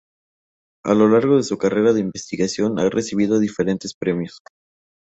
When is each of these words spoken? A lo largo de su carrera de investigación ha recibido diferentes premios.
A 0.83 0.95
lo 0.95 1.07
largo 1.07 1.37
de 1.37 1.43
su 1.43 1.59
carrera 1.59 1.93
de 1.93 1.99
investigación 1.99 2.79
ha 2.79 2.89
recibido 2.89 3.37
diferentes 3.37 3.93
premios. 3.93 4.39